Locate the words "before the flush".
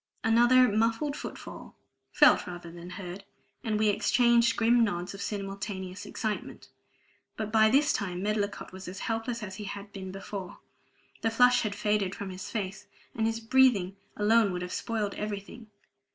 10.11-11.61